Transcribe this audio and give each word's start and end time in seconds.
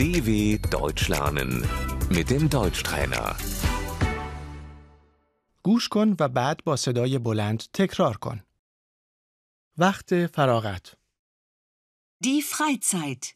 DW 0.00 0.30
Deutsch 0.78 1.08
lernen 1.08 1.50
mit 2.16 2.26
dem 2.30 2.48
Deutschtrainer. 2.48 3.36
گوش 5.62 5.88
کن 5.88 6.16
و 6.20 6.28
بعد 6.28 6.64
با 6.64 6.76
صدای 6.76 7.18
بلند 7.18 7.58
تکرار 7.58 8.16
کن. 8.16 8.42
وقت 9.78 10.26
فراغت 10.26 10.96
Die 12.24 12.42
Freizeit. 12.42 13.34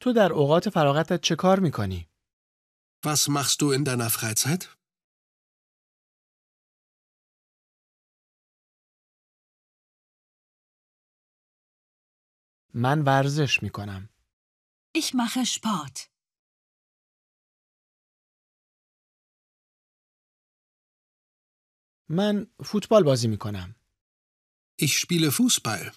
تو 0.00 0.12
در 0.12 0.32
اوقات 0.32 0.68
فراغتت 0.68 1.20
چه 1.20 1.36
کار 1.36 1.60
می‌کنی؟ 1.60 2.08
Was 3.06 3.28
machst 3.28 3.60
du 3.60 3.72
in 3.78 3.84
deiner 3.84 4.10
Freizeit? 4.10 4.79
من 12.74 13.02
ورزش 13.02 13.62
می‌کنم. 13.62 14.08
Ich 14.98 15.14
mache 15.14 15.44
Sport. 15.44 16.10
من 22.08 22.46
فوتبال 22.64 23.02
بازی 23.04 23.28
می‌کنم. 23.28 23.74
Ich 24.82 25.00
spiele 25.00 25.30
Fußball. 25.30 25.96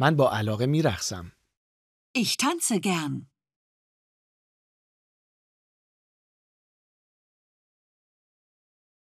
من 0.00 0.16
با 0.16 0.30
علاقه 0.30 0.66
میرقصم. 0.66 1.32
Ich 2.18 2.36
tanze 2.36 2.80
gern. 2.80 3.26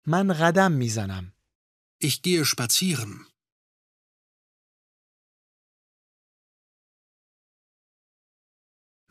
من 0.06 0.32
قدم 0.32 0.72
می‌زنم. 0.72 1.35
Ich 1.99 2.21
gehe 2.21 2.45
spazieren. 2.45 3.31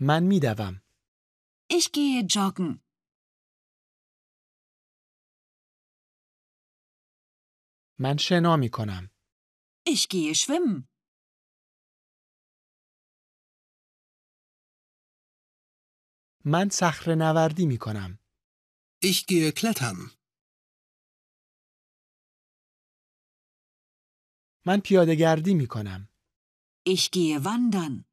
من 0.01 0.23
میدوم. 0.23 0.81
Ich 1.69 1.93
gehe 1.93 2.23
joggen. 2.23 2.81
من 7.99 8.17
شنا 8.19 8.57
میکنم. 8.57 9.11
Ich 9.87 10.09
gehe 10.09 10.35
schwimmen. 10.35 10.89
من 16.45 16.69
صخره 16.73 17.15
نوردی 17.15 17.67
میکنم. 17.67 18.19
Ich 19.03 19.27
gehe 19.27 19.53
klettern. 19.53 20.11
من 24.66 24.80
پیاده 24.80 25.16
گردی 25.16 25.54
می‌کنم. 25.54 26.10
Ich 26.90 27.10
gehe 27.12 27.40
wandern. 27.46 28.06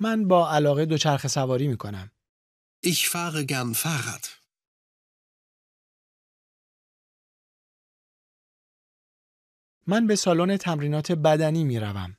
من 0.00 0.28
با 0.28 0.50
علاقه 0.50 0.86
دوچرخه 0.86 1.28
سواری 1.28 1.68
می‌کنم. 1.68 2.10
Ich 2.86 3.08
fahre 3.08 3.46
gern 3.46 3.74
Fahrrad. 3.74 4.26
من 9.86 10.06
به 10.06 10.16
سالن 10.16 10.56
تمرینات 10.56 11.12
بدنی 11.12 11.64
می‌روم. 11.64 12.16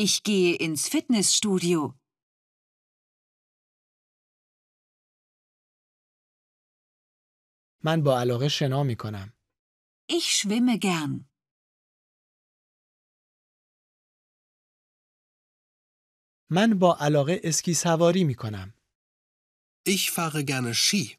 Ich 0.00 0.22
gehe 0.24 0.56
ins 0.56 0.88
Fitnessstudio. 0.88 1.99
من 7.84 8.02
با 8.02 8.20
علاقه 8.20 8.48
شنا 8.48 8.82
می‌کنم. 8.82 9.32
Ich 10.12 10.40
schwimme 10.40 10.78
gern. 10.78 11.24
من 16.50 16.78
با 16.78 16.96
علاقه 17.00 17.40
اسکی 17.44 17.74
سواری 17.74 18.24
می‌کنم. 18.24 18.74
Ich 19.88 20.10
fahre 20.10 20.42
gerne 20.44 20.74
Ski. 20.74 21.16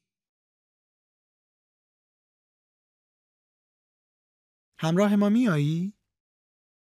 همراه 4.80 5.16
ما 5.16 5.30
میایی؟ 5.30 5.94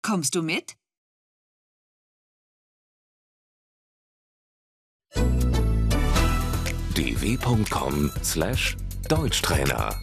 Kommst 0.08 0.36
du 0.36 0.42
mit? 0.42 0.82
Deutschtrainer. 9.12 10.00